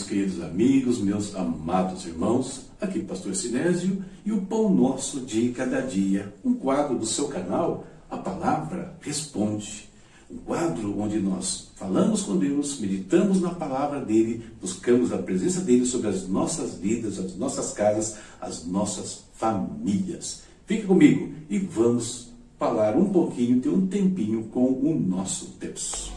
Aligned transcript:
Meus 0.00 0.08
queridos 0.08 0.42
amigos, 0.42 0.98
meus 0.98 1.36
amados 1.36 2.06
irmãos. 2.06 2.62
Aqui, 2.80 3.00
Pastor 3.00 3.36
Sinésio 3.36 4.02
e 4.24 4.32
o 4.32 4.40
Pão 4.40 4.74
Nosso 4.74 5.20
de 5.20 5.50
Cada 5.50 5.82
Dia, 5.82 6.32
um 6.42 6.54
quadro 6.54 6.98
do 6.98 7.04
seu 7.04 7.28
canal, 7.28 7.86
A 8.08 8.16
Palavra 8.16 8.96
Responde. 9.02 9.90
Um 10.30 10.38
quadro 10.38 10.98
onde 10.98 11.18
nós 11.20 11.68
falamos 11.76 12.22
com 12.22 12.38
Deus, 12.38 12.80
meditamos 12.80 13.42
na 13.42 13.50
palavra 13.50 14.00
dele, 14.00 14.42
buscamos 14.58 15.12
a 15.12 15.18
presença 15.18 15.60
dele 15.60 15.84
sobre 15.84 16.08
as 16.08 16.26
nossas 16.26 16.76
vidas, 16.76 17.18
as 17.18 17.36
nossas 17.36 17.72
casas, 17.72 18.16
as 18.40 18.64
nossas 18.64 19.24
famílias. 19.34 20.44
Fique 20.64 20.86
comigo 20.86 21.30
e 21.50 21.58
vamos 21.58 22.30
falar 22.58 22.96
um 22.96 23.10
pouquinho, 23.10 23.60
ter 23.60 23.68
um 23.68 23.86
tempinho 23.86 24.44
com 24.44 24.64
o 24.64 24.98
nosso 24.98 25.56
Deus. 25.60 26.10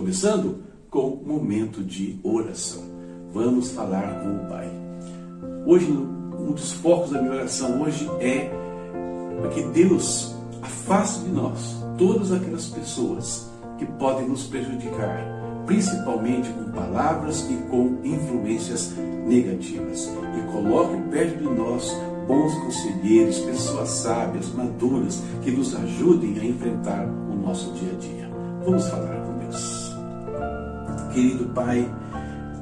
Começando 0.00 0.62
com 0.88 1.10
o 1.10 1.26
momento 1.26 1.84
de 1.84 2.18
oração. 2.22 2.82
Vamos 3.34 3.72
falar 3.72 4.22
com 4.22 4.34
o 4.34 4.48
Pai. 4.48 4.66
Hoje, 5.66 5.92
um 5.92 6.52
dos 6.52 6.72
focos 6.72 7.10
da 7.10 7.20
minha 7.20 7.34
oração 7.34 7.82
hoje 7.82 8.08
é 8.18 8.50
que 9.52 9.62
Deus 9.74 10.34
afaste 10.62 11.20
de 11.24 11.28
nós 11.28 11.76
todas 11.98 12.32
aquelas 12.32 12.68
pessoas 12.68 13.50
que 13.76 13.84
podem 13.84 14.26
nos 14.26 14.44
prejudicar, 14.44 15.22
principalmente 15.66 16.48
com 16.48 16.72
palavras 16.72 17.46
e 17.50 17.56
com 17.68 17.98
influências 18.02 18.94
negativas, 19.26 20.10
e 20.38 20.50
coloque 20.50 20.96
perto 21.10 21.36
de 21.40 21.44
nós 21.44 21.94
bons 22.26 22.54
conselheiros, 22.54 23.38
pessoas 23.40 23.90
sábias, 23.90 24.50
maduras, 24.54 25.22
que 25.42 25.50
nos 25.50 25.76
ajudem 25.76 26.38
a 26.40 26.44
enfrentar 26.46 27.04
o 27.04 27.36
nosso 27.36 27.70
dia 27.74 27.92
a 27.92 27.96
dia. 27.96 28.30
Vamos 28.64 28.88
falar 28.88 29.26
com 29.26 29.38
Deus. 29.40 29.79
Querido 31.12 31.46
Pai, 31.46 31.88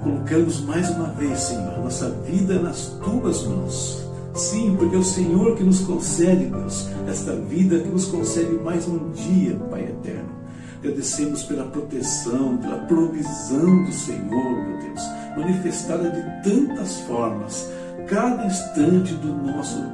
colocamos 0.02 0.60
mais 0.62 0.88
uma 0.90 1.08
vez, 1.10 1.38
Senhor, 1.38 1.78
nossa 1.78 2.10
vida 2.26 2.58
nas 2.60 2.86
tuas 3.04 3.44
mãos. 3.44 4.08
Sim, 4.34 4.76
porque 4.78 4.96
é 4.96 4.98
o 4.98 5.04
Senhor 5.04 5.56
que 5.56 5.64
nos 5.64 5.80
concede, 5.80 6.46
Deus, 6.46 6.88
esta 7.08 7.34
vida 7.34 7.78
que 7.80 7.88
nos 7.88 8.06
concede 8.06 8.52
mais 8.52 8.88
um 8.88 9.10
dia, 9.10 9.56
Pai 9.70 9.82
eterno. 9.82 10.30
Agradecemos 10.78 11.42
pela 11.42 11.64
proteção, 11.64 12.56
pela 12.58 12.78
provisão 12.86 13.84
do 13.84 13.92
Senhor, 13.92 14.28
meu 14.30 14.78
Deus, 14.78 15.02
manifestada 15.36 16.10
de 16.10 16.48
tantas 16.48 17.00
formas, 17.00 17.68
cada 18.06 18.46
instante 18.46 19.12
do 19.14 19.34
nosso 19.34 19.84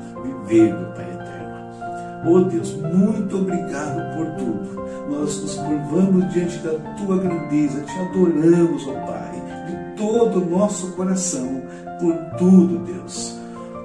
viver, 0.47 0.75
meu 0.75 0.93
Pai. 0.93 1.14
Oh 2.27 2.41
Deus, 2.41 2.75
muito 2.75 3.37
obrigado 3.37 4.17
por 4.17 4.27
tudo. 4.37 4.85
Nós 5.11 5.43
nos 5.43 5.55
curvamos 5.57 6.33
diante 6.33 6.57
da 6.59 6.73
tua 6.97 7.19
grandeza, 7.19 7.83
te 7.83 7.99
adoramos, 7.99 8.87
ó 8.87 8.93
oh 8.93 9.07
Pai, 9.07 9.43
de 9.67 9.97
todo 9.97 10.41
o 10.41 10.51
nosso 10.51 10.93
coração, 10.93 11.63
por 12.01 12.15
tudo, 12.39 12.79
Deus. 12.79 13.39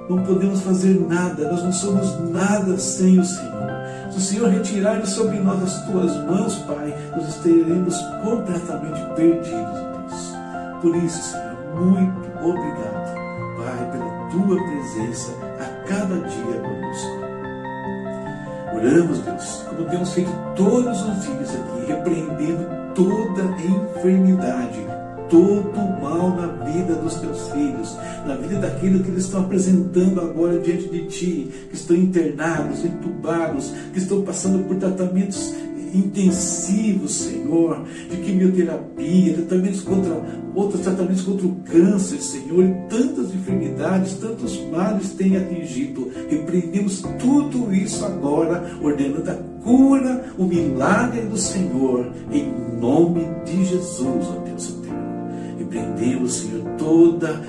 Não 0.08 0.22
podemos 0.24 0.60
fazer 0.62 0.98
nada, 1.06 1.50
nós 1.52 1.62
não 1.62 1.72
somos 1.72 2.18
nada 2.30 2.78
sem 2.78 3.18
o 3.18 3.24
Senhor. 3.24 3.70
Se 4.10 4.18
o 4.18 4.20
Senhor 4.20 4.48
retirar 4.48 5.00
de 5.00 5.08
sobre 5.08 5.38
nós 5.38 5.62
as 5.62 5.84
tuas 5.84 6.16
mãos, 6.24 6.54
Pai, 6.66 6.94
nós 7.14 7.28
estaremos 7.28 7.96
completamente 8.24 9.00
perdidos, 9.14 9.44
Deus. 9.52 10.34
Por 10.80 10.96
isso, 10.96 11.30
Senhor, 11.30 11.56
muito 11.78 12.28
obrigado, 12.42 13.14
Pai, 13.58 13.90
pela 13.92 14.30
tua 14.30 14.56
presença 14.56 15.30
a 15.60 15.86
cada 15.86 16.16
dia 16.16 16.60
conosco. 16.60 17.19
Oramos, 18.82 19.18
Deus, 19.18 19.64
como 19.68 19.90
temos 19.90 20.14
feito 20.14 20.30
todos 20.56 21.02
os 21.02 21.22
dias 21.22 21.50
aqui, 21.54 21.86
repreendendo 21.86 22.66
toda 22.94 23.42
enfermidade, 23.62 24.80
todo 25.28 26.00
mal 26.00 26.30
na 26.30 26.46
vida 26.64 26.94
dos 26.94 27.16
teus 27.16 27.50
filhos, 27.50 27.94
na 28.26 28.36
vida 28.36 28.58
daquilo 28.58 29.04
que 29.04 29.10
eles 29.10 29.26
estão 29.26 29.42
apresentando 29.42 30.22
agora 30.22 30.58
diante 30.60 30.88
de 30.88 31.04
ti, 31.08 31.50
que 31.68 31.76
estão 31.76 31.94
internados, 31.94 32.82
entubados, 32.82 33.70
que 33.92 33.98
estão 33.98 34.22
passando 34.22 34.66
por 34.66 34.76
tratamentos 34.76 35.54
intensivos, 35.94 37.12
Senhor, 37.12 37.84
de 38.10 38.16
quimioterapia, 38.18 39.34
tratamentos 39.34 39.82
contra 39.82 40.40
outros 40.54 40.82
tratamentos 40.82 41.22
contra 41.22 41.46
o 41.46 41.54
câncer, 41.64 42.20
Senhor, 42.20 42.64
e 42.64 42.74
tantas 42.88 43.34
enfermidades, 43.34 44.14
tantos 44.14 44.60
males 44.70 45.10
têm 45.10 45.36
atingido. 45.36 46.10
Repreendemos 46.28 47.02
tudo 47.18 47.72
isso 47.72 48.04
agora, 48.04 48.70
ordenando 48.82 49.30
a 49.30 49.34
cura, 49.62 50.24
o 50.38 50.44
milagre 50.44 51.22
do 51.22 51.36
Senhor, 51.36 52.12
em 52.32 52.52
nome 52.80 53.26
de 53.44 53.64
Jesus, 53.64 54.26
ó 54.26 54.42
Deus 54.44 54.79
Repreendemos, 55.60 56.36
Senhor, 56.36 56.64
toda 56.78 57.42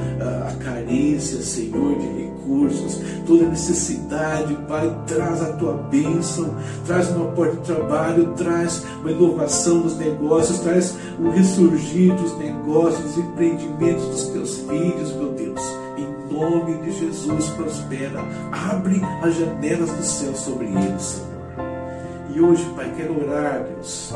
a 0.45 0.53
carência, 0.61 1.41
Senhor, 1.41 1.97
de 1.97 2.07
recursos, 2.07 2.99
toda 3.25 3.47
necessidade, 3.47 4.53
Pai, 4.67 4.93
traz 5.07 5.41
a 5.41 5.53
tua 5.53 5.73
bênção, 5.89 6.53
traz 6.85 7.09
uma 7.11 7.27
porta 7.27 7.55
de 7.55 7.61
trabalho, 7.61 8.33
traz 8.33 8.83
uma 8.99 9.11
inovação 9.11 9.77
nos 9.77 9.97
negócios, 9.97 10.59
traz 10.59 10.93
um 11.17 11.31
ressurgir 11.31 12.13
dos 12.15 12.37
negócios, 12.37 13.01
dos 13.01 13.17
empreendimentos 13.17 14.05
dos 14.07 14.23
teus 14.25 14.57
filhos, 14.57 15.13
meu 15.13 15.31
Deus. 15.31 15.61
Em 15.97 16.33
nome 16.33 16.73
de 16.79 16.91
Jesus, 16.99 17.45
prospera, 17.51 18.19
abre 18.51 19.01
as 19.23 19.37
janelas 19.37 19.89
do 19.89 20.03
céu 20.03 20.35
sobre 20.35 20.65
eles, 20.65 21.01
Senhor. 21.01 21.40
E 22.33 22.39
hoje, 22.39 22.63
Pai, 22.75 22.93
quero 22.95 23.21
orar, 23.21 23.65
Deus, 23.75 24.13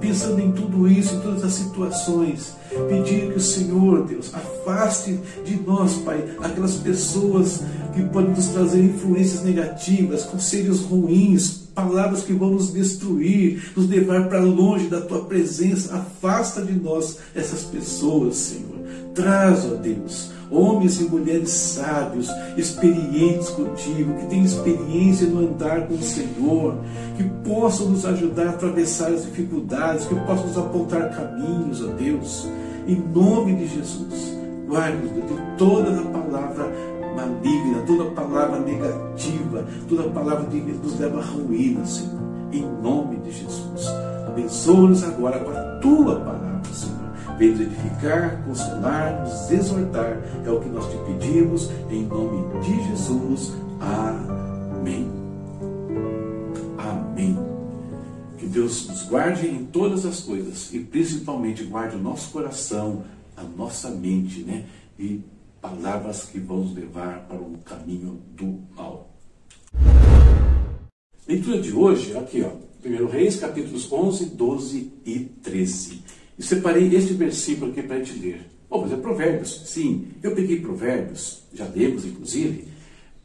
pensando 0.00 0.40
em 0.40 0.50
tudo 0.50 0.88
isso, 0.88 1.14
em 1.14 1.20
todas 1.20 1.44
as 1.44 1.52
situações, 1.52 2.56
pedir 2.88 3.30
que 3.30 3.38
o 3.38 3.40
Senhor, 3.40 4.04
Deus, 4.04 4.32
afaste 4.34 5.20
de 5.44 5.60
nós, 5.60 5.94
Pai, 5.98 6.24
aquelas 6.40 6.74
pessoas 6.74 7.62
que 7.94 8.02
podem 8.04 8.30
nos 8.30 8.48
trazer 8.48 8.82
influências 8.82 9.44
negativas, 9.44 10.24
conselhos 10.24 10.80
ruins, 10.80 11.64
palavras 11.74 12.22
que 12.22 12.32
vão 12.32 12.50
nos 12.50 12.72
destruir, 12.72 13.72
nos 13.76 13.88
levar 13.88 14.28
para 14.28 14.40
longe 14.40 14.88
da 14.88 15.00
tua 15.00 15.24
presença. 15.24 15.94
Afasta 15.94 16.62
de 16.62 16.72
nós 16.72 17.18
essas 17.34 17.62
pessoas, 17.62 18.36
Senhor. 18.36 18.74
Traz, 19.14 19.64
ó 19.64 19.76
Deus, 19.76 20.30
homens 20.50 21.00
e 21.00 21.04
mulheres 21.04 21.50
sábios, 21.50 22.28
experientes 22.56 23.48
contigo, 23.50 24.14
que 24.14 24.26
têm 24.26 24.44
experiência 24.44 25.26
no 25.26 25.40
andar 25.40 25.86
com 25.86 25.94
o 25.94 26.02
Senhor, 26.02 26.76
que 27.16 27.24
possam 27.48 27.90
nos 27.90 28.04
ajudar 28.04 28.46
a 28.46 28.50
atravessar 28.50 29.12
as 29.12 29.24
dificuldades, 29.24 30.06
que 30.06 30.14
possam 30.14 30.46
nos 30.46 30.58
apontar 30.58 31.10
caminhos, 31.10 31.82
ó 31.82 31.88
Deus, 31.88 32.48
em 32.86 32.96
nome 32.96 33.54
de 33.54 33.66
Jesus. 33.66 34.34
Guarde-nos 34.68 35.12
de 35.12 35.56
toda 35.58 35.90
a 35.90 36.02
palavra 36.02 36.72
maligna, 37.14 37.82
toda 37.86 38.10
palavra 38.10 38.60
negativa, 38.60 39.64
toda 39.88 40.10
palavra 40.10 40.46
que 40.46 40.56
nos 40.56 40.98
leva 40.98 41.20
à 41.20 41.24
ruína, 41.24 41.84
Senhor, 41.86 42.20
em 42.52 42.64
nome 42.82 43.16
de 43.18 43.30
Jesus. 43.30 43.88
Abençoa-nos 44.26 45.04
agora 45.04 45.38
com 45.38 45.50
a 45.50 45.62
tua 45.80 46.16
palavra, 46.16 46.53
Vem 47.38 47.48
edificar, 47.48 48.44
consolar, 48.44 49.22
nos 49.22 49.50
exortar. 49.50 50.22
É 50.44 50.50
o 50.50 50.60
que 50.60 50.68
nós 50.68 50.86
te 50.88 50.96
pedimos, 50.98 51.68
em 51.90 52.04
nome 52.04 52.62
de 52.62 52.88
Jesus. 52.88 53.52
Amém. 53.80 55.10
Amém. 56.78 57.36
Que 58.38 58.46
Deus 58.46 58.86
nos 58.86 59.02
guarde 59.02 59.48
em 59.48 59.64
todas 59.64 60.06
as 60.06 60.20
coisas 60.20 60.72
e 60.72 60.78
principalmente 60.78 61.64
guarde 61.64 61.96
o 61.96 62.00
nosso 62.00 62.30
coração, 62.30 63.02
a 63.36 63.42
nossa 63.42 63.90
mente, 63.90 64.40
né? 64.42 64.66
E 64.96 65.20
palavras 65.60 66.24
que 66.24 66.38
vão 66.38 66.58
nos 66.58 66.74
levar 66.74 67.26
para 67.26 67.38
o 67.38 67.58
caminho 67.64 68.20
do 68.36 68.60
mal. 68.76 69.10
Leitura 71.26 71.60
de 71.60 71.72
hoje, 71.72 72.16
aqui 72.16 72.42
ó, 72.42 72.50
1 72.86 73.06
Reis, 73.06 73.36
capítulos 73.36 73.90
11, 73.90 74.26
12 74.26 74.92
e 75.06 75.20
13. 75.42 76.02
E 76.38 76.42
separei 76.42 76.94
este 76.94 77.14
versículo 77.14 77.70
aqui 77.70 77.82
para 77.82 78.02
te 78.02 78.18
ler. 78.18 78.40
Oh, 78.68 78.80
mas 78.80 78.92
é 78.92 78.96
Provérbios. 78.96 79.62
Sim, 79.66 80.08
eu 80.22 80.34
peguei 80.34 80.60
Provérbios, 80.60 81.42
já 81.52 81.66
lemos 81.68 82.04
inclusive, 82.04 82.64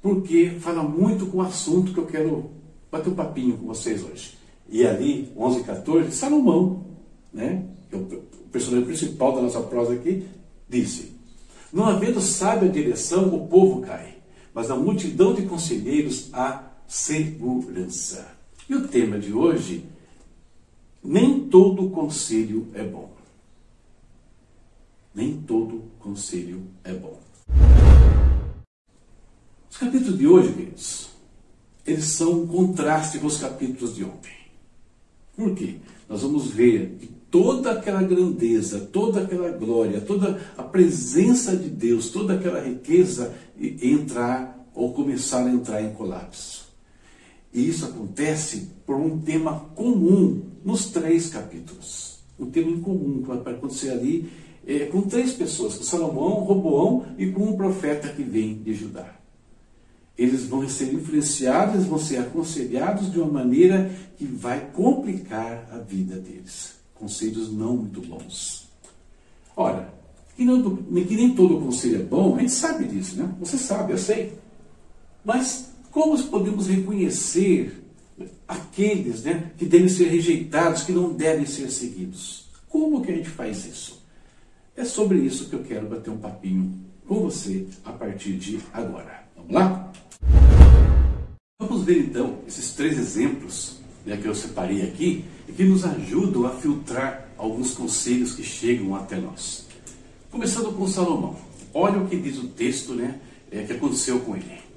porque 0.01 0.51
fala 0.59 0.83
muito 0.83 1.25
com 1.25 1.37
o 1.39 1.41
assunto 1.41 1.91
que 1.93 1.99
eu 1.99 2.05
quero 2.05 2.51
bater 2.91 3.09
um 3.09 3.15
papinho 3.15 3.57
com 3.57 3.67
vocês 3.67 4.03
hoje. 4.03 4.37
E 4.69 4.85
ali, 4.85 5.31
11 5.35 5.59
e 5.59 5.63
14, 5.63 6.11
Salomão, 6.11 6.85
né, 7.33 7.65
que 7.89 7.95
é 7.95 7.97
o 7.97 8.05
personagem 8.51 8.85
principal 8.85 9.33
da 9.33 9.41
nossa 9.41 9.61
prosa 9.61 9.93
aqui, 9.93 10.23
disse: 10.67 11.13
Não 11.73 11.85
havendo 11.85 12.21
sábia 12.21 12.69
direção, 12.69 13.33
o 13.33 13.47
povo 13.47 13.81
cai, 13.81 14.17
mas 14.53 14.69
na 14.69 14.75
multidão 14.75 15.33
de 15.33 15.43
conselheiros 15.43 16.29
há 16.31 16.63
segurança. 16.87 18.37
E 18.69 18.75
o 18.75 18.87
tema 18.87 19.17
de 19.17 19.33
hoje 19.33 19.83
nem 21.03 21.47
todo 21.47 21.89
conselho 21.89 22.67
é 22.73 22.83
bom. 22.83 23.11
Nem 25.13 25.41
todo 25.41 25.83
conselho 25.99 26.63
é 26.83 26.93
bom. 26.93 27.19
Os 29.69 29.77
capítulos 29.77 30.17
de 30.17 30.27
hoje, 30.27 30.53
queridos, 30.53 31.09
eles 31.85 32.05
são 32.05 32.43
um 32.43 32.47
contraste 32.47 33.19
com 33.19 33.27
os 33.27 33.37
capítulos 33.37 33.95
de 33.95 34.03
ontem. 34.03 34.33
Por 35.35 35.55
quê? 35.55 35.77
Nós 36.07 36.21
vamos 36.21 36.49
ver 36.51 36.97
que 36.99 37.07
toda 37.31 37.71
aquela 37.71 38.03
grandeza, 38.03 38.79
toda 38.91 39.21
aquela 39.21 39.51
glória, 39.51 40.01
toda 40.01 40.41
a 40.57 40.63
presença 40.63 41.55
de 41.55 41.69
Deus, 41.69 42.09
toda 42.09 42.33
aquela 42.33 42.61
riqueza 42.61 43.33
entrar 43.57 44.67
ou 44.73 44.93
começar 44.93 45.45
a 45.45 45.49
entrar 45.49 45.81
em 45.81 45.93
colapso. 45.93 46.67
E 47.53 47.67
isso 47.67 47.85
acontece 47.85 48.69
por 48.85 48.95
um 48.95 49.19
tema 49.19 49.59
comum 49.75 50.41
nos 50.63 50.87
três 50.87 51.29
capítulos. 51.29 52.19
Um 52.39 52.49
tema 52.49 52.71
em 52.71 52.81
comum 52.81 53.21
vai 53.21 53.53
acontecer 53.53 53.91
ali 53.91 54.31
é, 54.65 54.85
com 54.85 55.01
três 55.01 55.33
pessoas, 55.33 55.75
com 55.75 55.83
Salomão, 55.83 56.43
Roboão 56.43 57.05
e 57.17 57.31
com 57.31 57.43
um 57.43 57.57
profeta 57.57 58.09
que 58.09 58.23
vem 58.23 58.55
de 58.55 58.73
Judá. 58.73 59.15
Eles 60.17 60.45
vão 60.45 60.67
ser 60.67 60.93
influenciados, 60.93 61.85
vão 61.85 61.97
ser 61.97 62.17
aconselhados 62.17 63.11
de 63.11 63.19
uma 63.19 63.31
maneira 63.31 63.89
que 64.17 64.25
vai 64.25 64.69
complicar 64.73 65.69
a 65.71 65.77
vida 65.77 66.17
deles. 66.17 66.75
Conselhos 66.93 67.51
não 67.51 67.77
muito 67.77 68.01
bons. 68.01 68.67
Ora, 69.55 69.93
que, 70.35 70.43
não, 70.43 70.75
que 70.75 71.15
nem 71.15 71.33
todo 71.33 71.61
conselho 71.61 72.01
é 72.01 72.03
bom, 72.03 72.35
a 72.35 72.39
gente 72.39 72.51
sabe 72.51 72.85
disso, 72.85 73.17
né? 73.17 73.33
Você 73.39 73.57
sabe, 73.57 73.93
eu 73.93 73.97
sei. 73.97 74.33
Mas 75.23 75.71
como 75.91 76.21
podemos 76.25 76.67
reconhecer 76.67 77.78
aqueles 78.49 79.23
né, 79.23 79.51
que 79.55 79.65
devem 79.65 79.87
ser 79.87 80.07
rejeitados, 80.07 80.81
que 80.81 80.91
não 80.91 81.13
devem 81.13 81.45
ser 81.45 81.69
seguidos? 81.69 82.49
Como 82.67 83.01
que 83.03 83.11
a 83.11 83.15
gente 83.15 83.29
faz 83.29 83.63
isso? 83.65 84.03
É 84.75 84.83
sobre 84.83 85.19
isso 85.19 85.49
que 85.49 85.53
eu 85.53 85.63
quero 85.63 85.87
bater 85.87 86.09
um 86.09 86.17
papinho 86.17 86.73
com 87.07 87.19
você 87.19 87.67
a 87.85 87.91
partir 87.91 88.33
de 88.33 88.59
agora. 88.73 89.23
Vamos 89.35 89.53
lá? 89.53 89.91
Vamos 91.61 91.83
ver 91.83 91.99
então 91.99 92.39
esses 92.47 92.73
três 92.73 92.97
exemplos 92.97 93.77
né, 94.03 94.17
que 94.17 94.27
eu 94.27 94.33
separei 94.33 94.81
aqui 94.81 95.25
e 95.47 95.51
que 95.51 95.63
nos 95.63 95.85
ajudam 95.85 96.45
a 96.45 96.51
filtrar 96.51 97.29
alguns 97.37 97.73
conselhos 97.73 98.33
que 98.33 98.43
chegam 98.43 98.95
até 98.95 99.17
nós. 99.17 99.67
Começando 100.31 100.75
com 100.75 100.87
Salomão. 100.87 101.35
Olha 101.73 101.99
o 101.99 102.07
que 102.07 102.17
diz 102.17 102.37
o 102.39 102.47
texto 102.47 102.93
né, 102.95 103.19
é, 103.51 103.63
que 103.63 103.73
aconteceu 103.73 104.19
com 104.21 104.35
ele. 104.35 104.68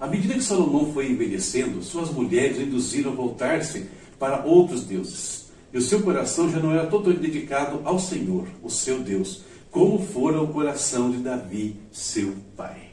À 0.00 0.06
medida 0.06 0.34
que 0.34 0.42
Salomão 0.42 0.92
foi 0.92 1.10
envelhecendo, 1.10 1.82
suas 1.82 2.10
mulheres 2.10 2.58
o 2.58 2.62
induziram 2.62 3.12
a 3.12 3.14
voltar-se 3.14 3.86
para 4.18 4.44
outros 4.44 4.84
deuses. 4.84 5.48
E 5.72 5.78
o 5.78 5.82
seu 5.82 6.02
coração 6.02 6.50
já 6.50 6.60
não 6.60 6.72
era 6.72 6.86
totalmente 6.86 7.20
dedicado 7.20 7.80
ao 7.84 7.98
Senhor, 7.98 8.46
o 8.62 8.70
seu 8.70 9.00
Deus, 9.00 9.42
como 9.70 9.98
fora 9.98 10.40
o 10.40 10.48
coração 10.48 11.10
de 11.10 11.18
Davi, 11.18 11.76
seu 11.92 12.32
pai. 12.56 12.88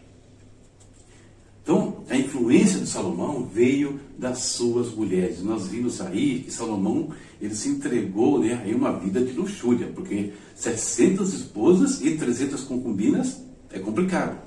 Então, 1.64 2.04
a 2.10 2.16
influência 2.16 2.80
de 2.80 2.88
Salomão 2.88 3.50
veio 3.52 4.00
das 4.20 4.40
suas 4.40 4.94
mulheres. 4.94 5.42
Nós 5.42 5.68
vimos 5.68 6.00
aí 6.00 6.42
que 6.42 6.52
Salomão 6.52 7.10
ele 7.42 7.56
se 7.56 7.70
entregou 7.70 8.40
né, 8.40 8.64
a 8.64 8.76
uma 8.76 8.92
vida 8.92 9.20
de 9.20 9.32
luxúria, 9.32 9.88
porque 9.88 10.34
700 10.56 11.34
esposas 11.34 12.02
e 12.02 12.18
300 12.18 12.62
concubinas 12.66 13.42
é 13.72 13.80
complicado. 13.80 14.38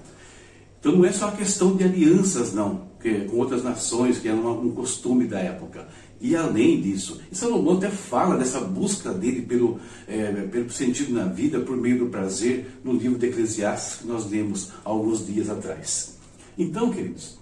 Então 0.81 0.93
não 0.93 1.05
é 1.05 1.13
só 1.13 1.29
a 1.29 1.33
questão 1.33 1.75
de 1.75 1.85
alianças, 1.85 2.53
não, 2.53 2.89
que, 3.01 3.25
com 3.25 3.37
outras 3.39 3.65
nações, 3.65 4.19
que 4.19 4.29
era 4.29 4.37
um 4.37 4.71
costume 4.71 5.27
da 5.27 5.39
época. 5.39 5.89
E 6.21 6.35
além 6.35 6.81
disso, 6.81 7.21
e 7.31 7.37
Salomão 7.37 7.77
até 7.77 7.89
fala 7.89 8.37
dessa 8.37 8.61
busca 8.61 9.13
dele 9.13 9.43
pelo, 9.43 9.79
é, 10.07 10.33
pelo 10.51 10.71
sentido 10.71 11.13
na 11.13 11.25
vida, 11.25 11.61
por 11.61 11.77
meio 11.77 11.99
do 12.01 12.07
prazer, 12.07 12.81
no 12.83 12.93
livro 12.93 13.19
de 13.19 13.27
Eclesiastes 13.27 14.01
que 14.01 14.07
nós 14.07 14.29
lemos 14.29 14.73
alguns 14.85 15.25
dias 15.27 15.49
atrás. 15.49 16.17
Então, 16.57 16.91
queridos, 16.91 17.39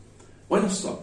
olha 0.49 0.69
só, 0.69 1.03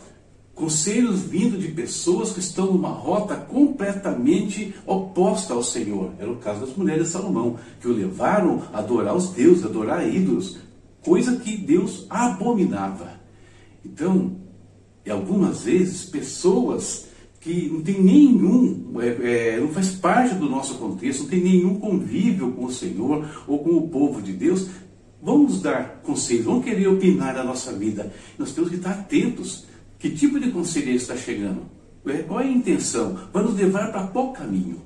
conselhos 0.54 1.22
vindo 1.22 1.58
de 1.58 1.70
pessoas 1.70 2.32
que 2.32 2.40
estão 2.40 2.68
numa 2.68 2.92
rota 2.92 3.36
completamente 3.36 4.76
oposta 4.86 5.54
ao 5.54 5.64
Senhor. 5.64 6.12
Era 6.20 6.32
o 6.32 6.38
caso 6.38 6.66
das 6.66 6.76
mulheres 6.76 7.06
de 7.06 7.12
Salomão, 7.12 7.58
que 7.82 7.88
o 7.88 7.94
levaram 7.94 8.62
a 8.72 8.80
adorar 8.80 9.16
os 9.16 9.30
deuses, 9.30 9.64
a 9.64 9.68
adorar 9.68 10.08
ídolos, 10.08 10.60
coisa 11.04 11.38
que 11.38 11.58
Deus 11.58 12.06
abominava. 12.10 13.22
Então, 13.86 14.38
algumas 15.10 15.64
vezes, 15.64 16.06
pessoas 16.06 17.08
que 17.42 17.68
não 17.70 17.82
tem 17.82 18.02
nenhum, 18.02 19.02
é, 19.02 19.08
é, 19.56 19.60
não 19.60 19.68
faz 19.68 19.90
parte 19.92 20.36
do 20.36 20.50
nosso 20.50 20.76
contexto, 20.76 21.24
não 21.24 21.30
tem 21.30 21.44
nenhum 21.44 21.78
convívio 21.78 22.54
com 22.54 22.66
o 22.66 22.72
Senhor 22.72 23.44
ou 23.46 23.60
com 23.60 23.72
o 23.72 23.90
povo 23.90 24.22
de 24.22 24.32
Deus, 24.32 24.70
vão 25.22 25.40
nos 25.40 25.62
dar 25.62 26.02
conselhos, 26.04 26.46
vão 26.46 26.62
querer 26.62 26.88
opinar 26.88 27.34
da 27.34 27.44
nossa 27.44 27.74
vida. 27.74 28.14
Nós 28.38 28.54
temos 28.54 28.70
que 28.70 28.78
estar 28.78 28.92
atentos. 28.92 29.66
Que 30.00 30.10
tipo 30.10 30.38
de 30.38 30.52
conselho 30.52 30.92
está 30.92 31.16
chegando? 31.16 31.62
É, 32.06 32.24
qual 32.24 32.42
é 32.42 32.44
a 32.44 32.52
intenção? 32.52 33.18
Vai 33.32 33.44
nos 33.44 33.56
levar 33.56 33.92
para 33.92 34.08
qual 34.08 34.34
caminho? 34.34 34.82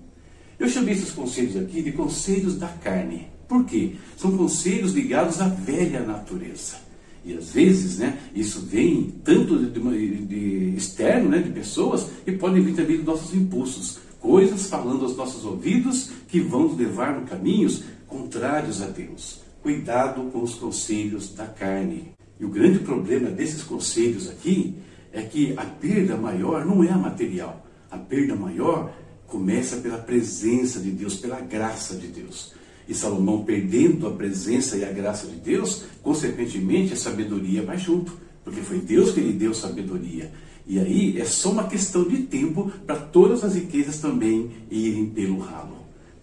Eu 0.60 0.70
chamei 0.70 0.94
esses 0.94 1.12
conselhos 1.12 1.56
aqui 1.58 1.82
de 1.82 1.92
conselhos 1.92 2.58
da 2.58 2.68
carne. 2.68 3.28
Por 3.48 3.66
quê? 3.66 3.96
São 4.18 4.36
conselhos 4.36 4.94
ligados 4.94 5.40
à 5.40 5.48
velha 5.48 6.02
natureza. 6.02 6.76
E 7.24 7.34
às 7.34 7.52
vezes, 7.52 7.98
né, 7.98 8.18
isso 8.34 8.62
vem 8.62 9.14
tanto 9.24 9.58
de, 9.58 9.80
de, 9.80 10.26
de 10.26 10.78
externo, 10.78 11.30
né, 11.30 11.40
de 11.40 11.50
pessoas, 11.50 12.08
e 12.26 12.32
pode 12.32 12.60
vir 12.62 12.76
também 12.76 12.98
dos 12.98 13.06
nossos 13.06 13.34
impulsos. 13.34 14.00
Coisas 14.20 14.68
falando 14.68 15.04
aos 15.04 15.16
nossos 15.16 15.46
ouvidos 15.46 16.12
que 16.28 16.40
vão 16.40 16.64
nos 16.64 16.78
levar 16.78 17.20
no 17.20 17.28
caminhos 17.28 17.84
contrários 18.08 18.82
a 18.82 18.88
Deus. 18.88 19.42
Cuidado 19.62 20.30
com 20.32 20.42
os 20.42 20.56
conselhos 20.56 21.34
da 21.34 21.46
carne. 21.46 22.14
E 22.40 22.46
o 22.46 22.50
grande 22.50 22.80
problema 22.80 23.30
desses 23.30 23.64
conselhos 23.64 24.30
aqui 24.30 24.76
é 25.12 25.22
que 25.22 25.54
a 25.58 25.66
perda 25.66 26.16
maior 26.16 26.66
não 26.66 26.84
é 26.84 26.90
a 26.90 26.98
material. 26.98 27.66
A 27.90 27.98
perda 27.98 28.36
maior 28.36 28.94
começa 29.28 29.78
pela 29.78 29.98
presença 29.98 30.80
de 30.80 30.92
Deus, 30.92 31.16
pela 31.16 31.40
graça 31.42 31.96
de 31.96 32.08
Deus. 32.08 32.54
E 32.88 32.94
Salomão, 32.94 33.44
perdendo 33.44 34.08
a 34.08 34.12
presença 34.12 34.78
e 34.78 34.86
a 34.86 34.92
graça 34.92 35.28
de 35.28 35.36
Deus, 35.36 35.84
consequentemente 36.02 36.94
a 36.94 36.98
sabedoria 36.98 37.64
vai 37.64 37.78
junto, 37.78 38.14
porque 38.44 38.62
foi 38.62 38.80
Deus 38.80 39.12
que 39.12 39.20
lhe 39.20 39.34
deu 39.34 39.54
sabedoria. 39.54 40.32
E 40.66 40.80
aí 40.80 41.20
é 41.20 41.26
só 41.26 41.52
uma 41.52 41.68
questão 41.68 42.04
de 42.04 42.24
tempo 42.24 42.72
para 42.86 42.96
todas 42.96 43.44
as 43.44 43.56
riquezas 43.56 44.00
também 44.00 44.52
irem 44.70 45.06
pelo 45.06 45.40
ralo. 45.40 45.78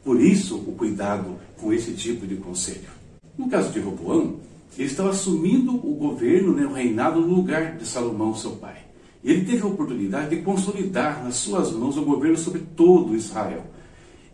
Por 0.04 0.20
isso, 0.20 0.56
o 0.56 0.72
cuidado 0.72 1.36
com 1.56 1.72
esse 1.72 1.92
tipo 1.92 2.26
de 2.26 2.36
conselho. 2.36 2.90
No 3.38 3.48
caso 3.48 3.72
de 3.72 3.80
Roboão, 3.80 4.36
ele 4.76 4.88
estava 4.88 5.10
assumindo 5.10 5.74
o 5.74 5.94
governo, 5.94 6.52
né, 6.52 6.66
o 6.66 6.72
reinado 6.72 7.20
no 7.20 7.34
lugar 7.34 7.76
de 7.76 7.86
Salomão, 7.86 8.34
seu 8.34 8.52
pai. 8.52 8.76
Ele 9.24 9.44
teve 9.44 9.62
a 9.62 9.66
oportunidade 9.66 10.36
de 10.36 10.42
consolidar 10.42 11.24
nas 11.24 11.36
suas 11.36 11.72
mãos 11.72 11.96
o 11.96 12.04
governo 12.04 12.36
sobre 12.36 12.60
todo 12.76 13.16
Israel. 13.16 13.64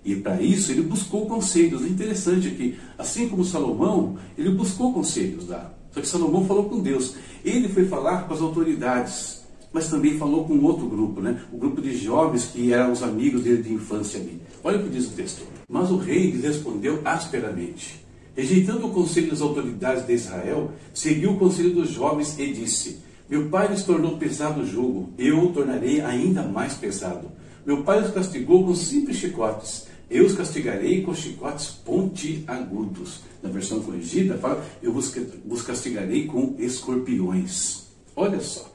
E 0.04 0.16
para 0.16 0.40
isso 0.40 0.72
ele 0.72 0.82
buscou 0.82 1.26
conselhos. 1.26 1.84
É 1.84 1.88
interessante 1.88 2.50
que, 2.50 2.76
assim 2.98 3.28
como 3.28 3.44
Salomão, 3.44 4.16
ele 4.36 4.50
buscou 4.50 4.92
conselhos 4.92 5.48
lá. 5.48 5.72
Só 5.92 6.00
que 6.00 6.08
Salomão 6.08 6.46
falou 6.46 6.64
com 6.64 6.80
Deus. 6.80 7.14
Ele 7.44 7.68
foi 7.68 7.86
falar 7.86 8.26
com 8.26 8.34
as 8.34 8.40
autoridades, 8.40 9.44
mas 9.72 9.88
também 9.88 10.18
falou 10.18 10.44
com 10.44 10.58
outro 10.64 10.86
grupo, 10.86 11.20
né? 11.20 11.42
o 11.52 11.58
grupo 11.58 11.80
de 11.80 11.96
jovens 11.96 12.46
que 12.46 12.72
eram 12.72 12.92
os 12.92 13.02
amigos 13.02 13.42
dele 13.42 13.62
de 13.62 13.72
infância 13.72 14.20
ali. 14.20 14.40
Olha 14.62 14.78
o 14.78 14.82
que 14.84 14.88
diz 14.88 15.06
o 15.06 15.10
texto. 15.10 15.42
Mas 15.68 15.90
o 15.90 15.96
rei 15.96 16.30
lhe 16.30 16.40
respondeu 16.40 17.00
asperamente. 17.04 18.04
Rejeitando 18.34 18.86
o 18.86 18.90
conselho 18.90 19.30
das 19.30 19.40
autoridades 19.40 20.06
de 20.06 20.12
Israel, 20.12 20.72
seguiu 20.94 21.32
o 21.32 21.38
conselho 21.38 21.74
dos 21.74 21.90
jovens 21.90 22.38
e 22.38 22.52
disse: 22.52 23.00
Meu 23.28 23.48
pai 23.48 23.68
lhes 23.68 23.82
tornou 23.82 24.16
pesado 24.16 24.60
o 24.60 24.66
jugo, 24.66 25.10
eu 25.18 25.44
o 25.44 25.52
tornarei 25.52 26.00
ainda 26.00 26.42
mais 26.42 26.74
pesado. 26.74 27.28
Meu 27.66 27.82
pai 27.82 28.02
os 28.02 28.10
castigou 28.10 28.64
com 28.64 28.74
simples 28.74 29.16
chicotes, 29.16 29.86
eu 30.10 30.26
os 30.26 30.34
castigarei 30.34 31.02
com 31.02 31.14
chicotes 31.14 31.68
pontiagudos. 31.68 33.20
Na 33.42 33.48
versão 33.48 33.80
corrigida, 33.80 34.36
fala: 34.36 34.64
Eu 34.82 34.92
vos 34.92 35.62
castigarei 35.62 36.26
com 36.26 36.56
escorpiões. 36.58 37.84
Olha 38.16 38.40
só. 38.40 38.68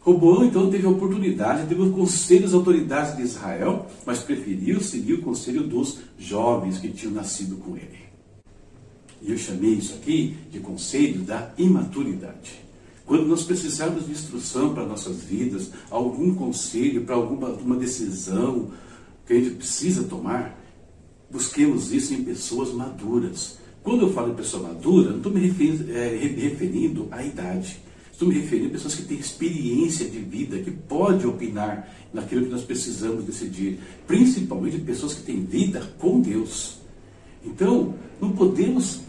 Roboão 0.00 0.46
então 0.46 0.70
teve 0.70 0.86
a 0.86 0.90
oportunidade, 0.90 1.68
teve 1.68 1.82
o 1.82 1.92
conselho 1.92 2.42
das 2.42 2.54
autoridades 2.54 3.16
de 3.16 3.22
Israel, 3.22 3.86
mas 4.06 4.20
preferiu 4.20 4.80
seguir 4.80 5.14
o 5.14 5.22
conselho 5.22 5.62
dos 5.62 5.98
jovens 6.18 6.78
que 6.78 6.88
tinham 6.88 7.12
nascido 7.12 7.56
com 7.56 7.76
ele. 7.76 8.00
E 9.20 9.30
eu 9.30 9.36
chamei 9.36 9.74
isso 9.74 9.92
aqui 9.92 10.38
de 10.50 10.58
conselho 10.58 11.20
da 11.20 11.52
imaturidade. 11.58 12.58
Quando 13.04 13.26
nós 13.26 13.42
precisarmos 13.42 14.06
de 14.06 14.12
instrução 14.12 14.72
para 14.72 14.86
nossas 14.86 15.22
vidas, 15.22 15.70
algum 15.90 16.34
conselho 16.34 17.04
para 17.04 17.16
alguma 17.16 17.48
uma 17.48 17.76
decisão 17.76 18.70
que 19.26 19.34
a 19.34 19.36
gente 19.36 19.56
precisa 19.56 20.04
tomar, 20.04 20.59
busquemos 21.30 21.92
isso 21.92 22.12
em 22.12 22.24
pessoas 22.24 22.72
maduras. 22.72 23.58
Quando 23.82 24.02
eu 24.02 24.12
falo 24.12 24.32
em 24.32 24.34
pessoa 24.34 24.68
madura, 24.68 25.10
não 25.10 25.18
estou 25.18 25.32
me 25.32 25.40
referindo, 25.40 25.90
é, 25.92 26.08
referindo 26.16 27.08
à 27.10 27.24
idade. 27.24 27.80
Estou 28.12 28.28
me 28.28 28.34
referindo 28.34 28.68
a 28.68 28.72
pessoas 28.72 28.94
que 28.94 29.04
têm 29.04 29.18
experiência 29.18 30.06
de 30.06 30.18
vida, 30.18 30.58
que 30.58 30.70
podem 30.70 31.26
opinar 31.26 31.90
naquilo 32.12 32.44
que 32.44 32.50
nós 32.50 32.62
precisamos 32.62 33.24
decidir. 33.24 33.78
Principalmente 34.06 34.78
pessoas 34.78 35.14
que 35.14 35.22
têm 35.22 35.44
vida 35.44 35.80
com 35.98 36.20
Deus. 36.20 36.80
Então, 37.42 37.94
não 38.20 38.32
podemos 38.32 39.00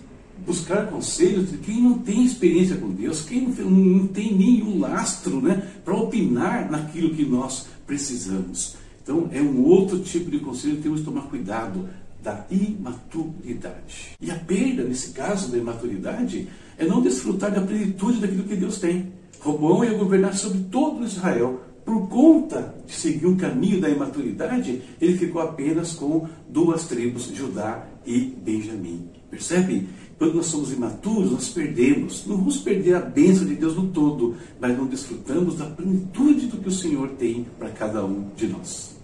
buscar 0.45 0.87
conselhos 0.87 1.51
de 1.51 1.57
quem 1.57 1.81
não 1.81 1.99
tem 1.99 2.23
experiência 2.23 2.77
com 2.77 2.89
Deus, 2.89 3.21
quem 3.21 3.47
não 3.47 4.07
tem 4.07 4.33
nenhum 4.33 4.79
lastro 4.79 5.41
né, 5.41 5.71
para 5.83 5.93
opinar 5.93 6.71
naquilo 6.71 7.13
que 7.13 7.25
nós 7.25 7.67
precisamos. 7.85 8.75
Então, 9.03 9.29
é 9.33 9.41
um 9.41 9.63
outro 9.63 9.99
tipo 9.99 10.31
de 10.31 10.39
conselho 10.39 10.77
que 10.77 10.83
temos 10.83 10.99
que 10.99 11.05
tomar 11.05 11.23
cuidado 11.23 11.89
da 12.21 12.45
imaturidade. 12.49 14.17
E 14.21 14.29
a 14.29 14.35
perda, 14.35 14.83
nesse 14.83 15.11
caso 15.11 15.51
da 15.51 15.57
imaturidade, 15.57 16.47
é 16.77 16.85
não 16.85 17.01
desfrutar 17.01 17.51
da 17.51 17.61
plenitude 17.61 18.19
daquilo 18.19 18.43
que 18.43 18.55
Deus 18.55 18.79
tem. 18.79 19.11
Roboão 19.39 19.83
ia 19.83 19.97
governar 19.97 20.35
sobre 20.35 20.59
todo 20.71 21.03
Israel. 21.03 21.61
Por 21.83 22.07
conta 22.09 22.75
de 22.85 22.93
seguir 22.93 23.25
o 23.25 23.35
caminho 23.35 23.81
da 23.81 23.89
imaturidade, 23.89 24.81
ele 25.01 25.17
ficou 25.17 25.41
apenas 25.41 25.93
com 25.93 26.27
duas 26.47 26.85
tribos, 26.85 27.31
Judá 27.33 27.87
e 28.05 28.19
Benjamim. 28.19 29.09
Percebe? 29.31 29.87
Quando 30.17 30.35
nós 30.35 30.45
somos 30.45 30.71
imaturos, 30.71 31.31
nós 31.31 31.49
perdemos. 31.49 32.27
Não 32.27 32.37
vamos 32.37 32.57
perder 32.57 32.93
a 32.93 32.99
bênção 32.99 33.47
de 33.47 33.55
Deus 33.55 33.75
no 33.75 33.87
todo, 33.87 34.35
mas 34.59 34.77
não 34.77 34.85
desfrutamos 34.85 35.57
da 35.57 35.65
plenitude 35.65 36.45
do 36.45 36.57
que 36.57 36.67
o 36.67 36.71
Senhor 36.71 37.09
tem 37.17 37.47
para 37.57 37.69
cada 37.69 38.05
um 38.05 38.29
de 38.35 38.47
nós. 38.47 38.95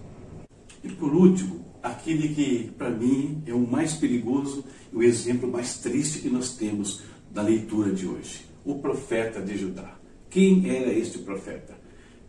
E 0.84 0.88
por 0.88 1.12
último, 1.12 1.67
aquele 1.82 2.28
que 2.34 2.70
para 2.76 2.90
mim 2.90 3.42
é 3.46 3.52
o 3.52 3.58
mais 3.58 3.94
perigoso 3.94 4.64
e 4.92 4.96
o 4.96 5.02
exemplo 5.02 5.50
mais 5.50 5.78
triste 5.78 6.20
que 6.20 6.28
nós 6.28 6.56
temos 6.56 7.02
da 7.30 7.42
leitura 7.42 7.92
de 7.92 8.06
hoje: 8.06 8.44
o 8.64 8.76
profeta 8.76 9.40
de 9.40 9.56
Judá. 9.56 9.96
Quem 10.30 10.68
era 10.68 10.92
este 10.92 11.18
profeta? 11.18 11.76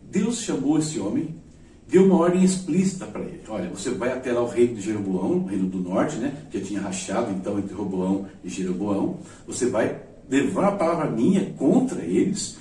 Deus 0.02 0.40
chamou 0.40 0.78
esse 0.78 0.98
homem, 0.98 1.36
deu 1.86 2.04
uma 2.04 2.16
ordem 2.16 2.42
explícita 2.42 3.06
para 3.06 3.22
ele. 3.22 3.42
Olha, 3.48 3.68
você 3.68 3.90
vai 3.90 4.12
até 4.12 4.32
lá 4.32 4.42
o 4.42 4.48
reino 4.48 4.74
de 4.74 4.80
Jeroboão, 4.80 5.44
reino 5.44 5.68
do 5.68 5.78
norte, 5.78 6.16
né? 6.16 6.46
Que 6.50 6.60
tinha 6.60 6.80
rachado 6.80 7.30
então 7.30 7.58
entre 7.58 7.74
Roboão 7.74 8.26
e 8.42 8.48
Jeroboão. 8.48 9.18
Você 9.46 9.66
vai 9.66 10.00
levar 10.28 10.68
a 10.68 10.72
palavra 10.72 11.10
minha 11.10 11.52
contra 11.58 12.02
eles. 12.02 12.56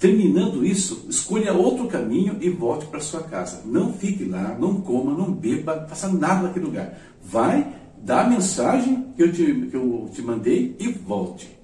Terminando 0.00 0.64
isso, 0.64 1.04
escolha 1.08 1.52
outro 1.52 1.86
caminho 1.86 2.38
e 2.40 2.48
volte 2.48 2.86
para 2.86 2.98
sua 2.98 3.22
casa. 3.22 3.62
Não 3.66 3.92
fique 3.92 4.24
lá, 4.24 4.56
não 4.58 4.80
coma, 4.80 5.12
não 5.12 5.30
beba, 5.30 5.86
faça 5.86 6.08
nada 6.08 6.44
naquele 6.44 6.64
lugar. 6.64 6.98
Vai, 7.22 7.74
dá 8.02 8.22
a 8.22 8.28
mensagem 8.28 9.12
que 9.14 9.22
eu 9.22 9.30
te, 9.30 9.44
que 9.70 9.76
eu 9.76 10.10
te 10.12 10.22
mandei 10.22 10.74
e 10.78 10.88
volte. 10.88 11.54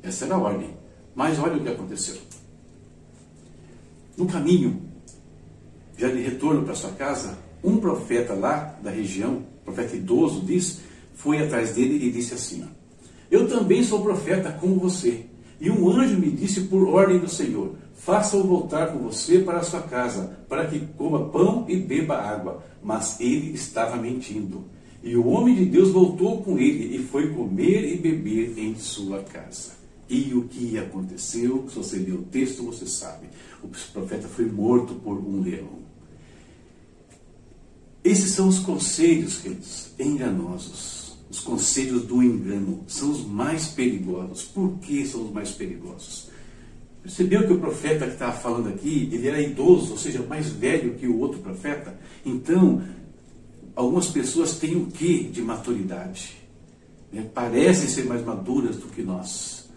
Essa 0.00 0.26
era 0.26 0.36
a 0.36 0.38
ordem. 0.38 0.70
Mas 1.12 1.40
olha 1.40 1.56
o 1.56 1.60
que 1.60 1.68
aconteceu. 1.68 2.16
No 4.16 4.26
caminho, 4.26 4.82
já 5.98 6.08
de 6.08 6.20
retorno 6.20 6.62
para 6.62 6.74
sua 6.74 6.90
casa, 6.92 7.36
um 7.64 7.78
profeta 7.78 8.32
lá 8.32 8.78
da 8.80 8.90
região, 8.90 9.42
profeta 9.64 9.96
idoso, 9.96 10.40
diz, 10.42 10.80
foi 11.14 11.42
atrás 11.42 11.74
dele 11.74 12.06
e 12.06 12.12
disse 12.12 12.34
assim: 12.34 12.64
Eu 13.28 13.48
também 13.48 13.82
sou 13.82 14.02
profeta 14.02 14.52
como 14.52 14.76
você. 14.76 15.26
E 15.60 15.70
um 15.70 15.88
anjo 15.90 16.18
me 16.18 16.30
disse 16.30 16.62
por 16.62 16.88
ordem 16.88 17.18
do 17.18 17.28
Senhor: 17.28 17.74
Faça-o 17.94 18.44
voltar 18.44 18.92
com 18.92 18.98
você 18.98 19.38
para 19.38 19.58
a 19.58 19.62
sua 19.62 19.82
casa, 19.82 20.38
para 20.48 20.66
que 20.66 20.80
coma 20.98 21.28
pão 21.30 21.64
e 21.68 21.76
beba 21.76 22.16
água. 22.16 22.62
Mas 22.82 23.18
ele 23.20 23.52
estava 23.52 23.96
mentindo. 23.96 24.64
E 25.02 25.16
o 25.16 25.26
homem 25.28 25.54
de 25.54 25.64
Deus 25.64 25.90
voltou 25.90 26.42
com 26.42 26.58
ele 26.58 26.96
e 26.96 26.98
foi 26.98 27.32
comer 27.32 27.94
e 27.94 27.96
beber 27.96 28.58
em 28.58 28.74
sua 28.76 29.22
casa. 29.22 29.72
E 30.08 30.34
o 30.34 30.42
que 30.44 30.78
aconteceu? 30.78 31.64
Se 31.68 31.76
você 31.76 31.96
ler 31.96 32.14
o 32.14 32.22
texto, 32.22 32.62
você 32.62 32.86
sabe. 32.86 33.26
O 33.62 33.68
profeta 33.92 34.28
foi 34.28 34.46
morto 34.46 34.94
por 34.94 35.16
um 35.16 35.40
leão. 35.42 35.86
Esses 38.04 38.30
são 38.30 38.46
os 38.46 38.60
conselhos, 38.60 39.38
queridos, 39.38 39.88
enganosos. 39.98 40.95
Os 41.36 41.40
conselhos 41.40 42.02
do 42.04 42.22
engano 42.22 42.82
são 42.88 43.10
os 43.10 43.22
mais 43.22 43.66
perigosos. 43.66 44.42
Por 44.44 44.78
que 44.78 45.04
são 45.04 45.26
os 45.26 45.30
mais 45.30 45.50
perigosos? 45.50 46.30
Percebeu 47.02 47.46
que 47.46 47.52
o 47.52 47.60
profeta 47.60 48.06
que 48.06 48.14
estava 48.14 48.32
falando 48.32 48.70
aqui, 48.70 49.10
ele 49.12 49.28
era 49.28 49.38
idoso, 49.38 49.92
ou 49.92 49.98
seja, 49.98 50.22
mais 50.22 50.48
velho 50.48 50.94
que 50.94 51.06
o 51.06 51.18
outro 51.18 51.40
profeta? 51.40 51.94
Então, 52.24 52.82
algumas 53.74 54.08
pessoas 54.08 54.52
têm 54.56 54.76
o 54.76 54.86
que 54.86 55.24
de 55.24 55.42
maturidade? 55.42 56.38
Né? 57.12 57.26
Parecem 57.34 57.86
ser 57.86 58.06
mais 58.06 58.24
maduras 58.24 58.76
do 58.76 58.86
que 58.86 59.02
nós. 59.02 59.68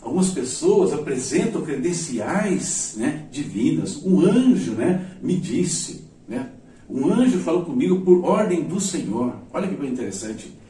Algumas 0.00 0.30
pessoas 0.30 0.94
apresentam 0.94 1.60
credenciais 1.60 2.94
né, 2.96 3.28
divinas. 3.30 4.02
Um 4.02 4.22
anjo 4.22 4.72
né, 4.72 5.18
me 5.22 5.36
disse, 5.36 6.06
né, 6.26 6.48
um 6.88 7.12
anjo 7.12 7.38
falou 7.40 7.66
comigo 7.66 8.00
por 8.00 8.24
ordem 8.24 8.64
do 8.64 8.80
Senhor. 8.80 9.36
Olha 9.52 9.68
que 9.68 9.76
coisa 9.76 9.92
interessante. 9.92 10.61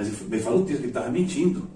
Mas 0.00 0.08
ele 0.08 0.40
falou 0.40 0.62
o 0.62 0.64
texto 0.64 0.78
que 0.78 0.84
ele 0.84 0.90
estava 0.90 1.10
mentindo. 1.10 1.68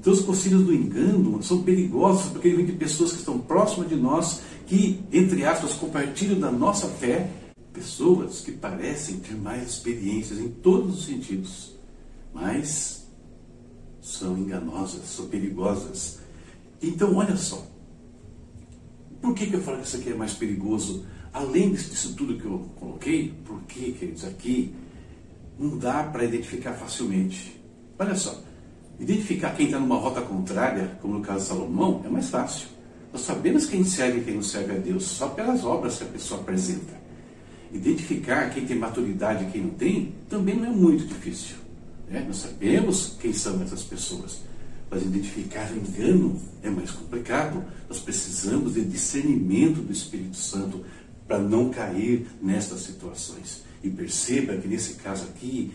Então 0.00 0.12
os 0.12 0.22
conselhos 0.22 0.64
do 0.64 0.74
engano 0.74 1.40
são 1.40 1.62
perigosos 1.62 2.32
porque 2.32 2.48
ele 2.48 2.56
vem 2.56 2.66
de 2.66 2.72
pessoas 2.72 3.12
que 3.12 3.18
estão 3.18 3.38
próximas 3.38 3.88
de 3.88 3.94
nós, 3.94 4.40
que, 4.66 4.98
entre 5.12 5.44
aspas, 5.44 5.74
compartilham 5.74 6.40
da 6.40 6.50
nossa 6.50 6.88
fé. 6.88 7.30
Pessoas 7.72 8.40
que 8.40 8.50
parecem 8.50 9.20
ter 9.20 9.36
mais 9.36 9.68
experiências 9.68 10.40
em 10.40 10.48
todos 10.48 10.98
os 10.98 11.04
sentidos, 11.06 11.76
mas 12.34 13.06
são 14.02 14.36
enganosas, 14.36 15.04
são 15.04 15.28
perigosas. 15.28 16.18
Então, 16.82 17.14
olha 17.14 17.36
só. 17.36 17.64
Por 19.22 19.32
que, 19.32 19.46
que 19.46 19.54
eu 19.54 19.62
falo 19.62 19.78
que 19.78 19.86
isso 19.86 19.96
aqui 19.96 20.10
é 20.10 20.14
mais 20.14 20.32
perigoso 20.32 21.04
além 21.32 21.72
disso 21.72 22.14
tudo 22.16 22.36
que 22.36 22.44
eu 22.44 22.68
coloquei, 22.80 23.32
porque, 23.44 23.92
queridos, 23.92 24.24
aqui 24.24 24.74
não 25.58 25.76
dá 25.76 26.04
para 26.04 26.24
identificar 26.24 26.72
facilmente. 26.72 27.60
Olha 27.98 28.14
só, 28.14 28.40
identificar 29.00 29.50
quem 29.56 29.66
está 29.66 29.78
numa 29.78 29.96
rota 29.96 30.20
contrária, 30.20 30.96
como 31.02 31.14
no 31.14 31.20
caso 31.20 31.40
de 31.40 31.48
Salomão, 31.48 32.02
é 32.04 32.08
mais 32.08 32.28
fácil. 32.28 32.68
Nós 33.12 33.22
sabemos 33.22 33.66
quem 33.66 33.84
serve 33.84 34.20
e 34.20 34.24
quem 34.24 34.34
não 34.34 34.42
serve 34.42 34.72
a 34.72 34.78
Deus, 34.78 35.04
só 35.04 35.28
pelas 35.28 35.64
obras 35.64 35.98
que 35.98 36.04
a 36.04 36.08
pessoa 36.08 36.40
apresenta. 36.40 36.98
Identificar 37.72 38.50
quem 38.50 38.64
tem 38.64 38.78
maturidade 38.78 39.44
e 39.44 39.50
quem 39.50 39.62
não 39.62 39.70
tem, 39.70 40.14
também 40.28 40.56
não 40.56 40.66
é 40.66 40.70
muito 40.70 41.06
difícil. 41.06 41.56
Né? 42.08 42.24
Nós 42.26 42.36
sabemos 42.36 43.16
quem 43.20 43.32
são 43.32 43.62
essas 43.62 43.82
pessoas. 43.82 44.40
Mas 44.90 45.02
identificar 45.02 45.70
o 45.70 45.76
engano 45.76 46.40
é 46.62 46.70
mais 46.70 46.90
complicado. 46.90 47.62
Nós 47.88 47.98
precisamos 47.98 48.74
de 48.74 48.84
discernimento 48.84 49.82
do 49.82 49.92
Espírito 49.92 50.36
Santo 50.36 50.82
para 51.28 51.38
não 51.38 51.68
cair 51.68 52.26
nestas 52.42 52.80
situações. 52.80 53.62
E 53.84 53.90
perceba 53.90 54.56
que 54.56 54.66
nesse 54.66 54.94
caso 54.94 55.24
aqui, 55.24 55.72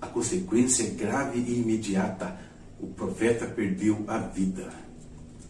a 0.00 0.06
consequência 0.06 0.84
é 0.84 0.90
grave 0.90 1.40
e 1.40 1.60
imediata. 1.60 2.38
O 2.80 2.86
profeta 2.86 3.46
perdeu 3.46 4.04
a 4.06 4.18
vida. 4.18 4.72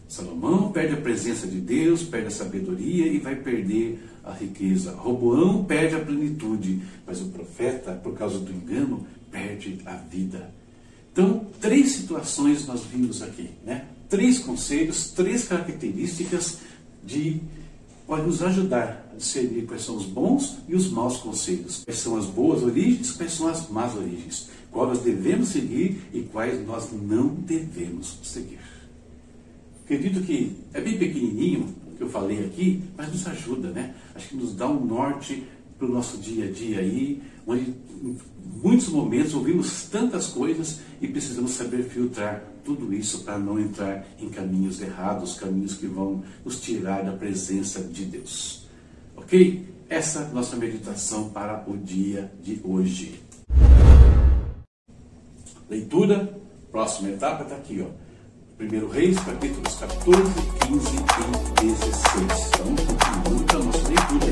Salomão 0.07 0.71
perde 0.71 0.93
a 0.93 1.01
presença 1.01 1.47
de 1.47 1.59
Deus, 1.59 2.03
perde 2.03 2.27
a 2.27 2.31
sabedoria 2.31 3.07
e 3.07 3.19
vai 3.19 3.35
perder 3.35 4.03
a 4.23 4.31
riqueza. 4.31 4.91
Roboão 4.91 5.63
perde 5.63 5.95
a 5.95 5.99
plenitude, 5.99 6.81
mas 7.05 7.21
o 7.21 7.29
profeta, 7.29 7.93
por 7.93 8.15
causa 8.15 8.39
do 8.39 8.51
engano, 8.51 9.07
perde 9.31 9.79
a 9.85 9.95
vida. 9.95 10.53
Então, 11.11 11.47
três 11.59 11.91
situações 11.91 12.67
nós 12.67 12.83
vimos 12.85 13.21
aqui, 13.21 13.51
né? 13.65 13.85
Três 14.09 14.39
conselhos, 14.39 15.11
três 15.11 15.45
características 15.45 16.59
de 17.03 17.41
pode 18.05 18.25
nos 18.25 18.41
ajudar 18.43 19.09
a 19.11 19.15
discernir 19.15 19.65
quais 19.65 19.83
são 19.83 19.95
os 19.95 20.05
bons 20.05 20.57
e 20.67 20.75
os 20.75 20.89
maus 20.89 21.17
conselhos, 21.17 21.83
quais 21.83 21.99
são 21.99 22.17
as 22.17 22.25
boas 22.25 22.63
origens, 22.63 23.11
quais 23.11 23.33
são 23.33 23.47
as 23.47 23.69
más 23.69 23.95
origens, 23.95 24.49
quais 24.71 24.89
nós 24.89 24.99
devemos 24.99 25.49
seguir 25.49 26.01
e 26.13 26.21
quais 26.21 26.65
nós 26.65 26.89
não 26.91 27.29
devemos 27.29 28.17
seguir. 28.23 28.59
Acredito 29.83 30.21
que 30.21 30.55
é 30.73 30.81
bem 30.81 30.97
pequenininho 30.97 31.73
o 31.91 31.95
que 31.95 32.03
eu 32.03 32.09
falei 32.09 32.45
aqui, 32.45 32.81
mas 32.97 33.09
nos 33.09 33.27
ajuda, 33.27 33.69
né? 33.69 33.93
Acho 34.15 34.29
que 34.29 34.35
nos 34.35 34.55
dá 34.55 34.67
um 34.67 34.85
norte 34.85 35.43
para 35.83 35.91
o 35.91 35.93
nosso 35.93 36.17
dia 36.17 36.45
a 36.45 36.51
dia 36.51 36.79
aí, 36.79 37.21
onde 37.45 37.75
em 38.01 38.17
muitos 38.63 38.87
momentos 38.87 39.33
ouvimos 39.33 39.83
tantas 39.83 40.27
coisas 40.27 40.79
e 41.01 41.07
precisamos 41.09 41.51
saber 41.51 41.83
filtrar 41.83 42.41
tudo 42.63 42.93
isso 42.93 43.23
para 43.23 43.37
não 43.37 43.59
entrar 43.59 44.07
em 44.17 44.29
caminhos 44.29 44.81
errados, 44.81 45.35
caminhos 45.35 45.75
que 45.75 45.85
vão 45.85 46.23
nos 46.45 46.61
tirar 46.61 47.03
da 47.03 47.11
presença 47.11 47.81
de 47.81 48.05
Deus. 48.05 48.65
Ok? 49.17 49.67
Essa 49.89 50.19
é 50.21 50.33
nossa 50.33 50.55
meditação 50.55 51.29
para 51.29 51.65
o 51.67 51.77
dia 51.77 52.31
de 52.41 52.61
hoje. 52.63 53.19
Leitura, 55.69 56.39
próxima 56.71 57.09
etapa 57.09 57.43
está 57.43 57.55
aqui, 57.55 57.85
ó. 57.85 58.03
Primeiro 58.57 58.87
Reis, 58.87 59.19
capítulos 59.19 59.75
14, 59.75 60.21
15 60.67 60.87
e 61.59 61.65
16. 61.65 62.51
Então, 62.53 62.75
continuando 62.85 63.57
a 63.57 63.63
nossa 63.65 63.87
leitura 63.89 64.22